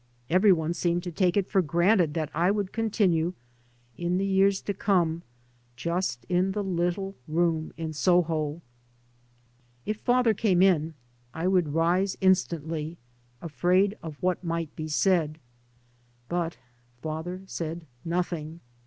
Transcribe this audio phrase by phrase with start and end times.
[0.31, 3.33] Every one seemed to take it for granted that I would continue,
[3.99, 4.73] in the 3 by Google MY MOTHER AND I years to
[5.13, 5.23] come—
[5.85, 8.61] just in the little room in Soho»
[9.85, 10.95] If father came in,
[11.35, 12.97] I would rise instantly,
[13.43, 15.37] afraid of what might be said.
[16.27, 16.57] But
[17.03, 18.59] father said nothing.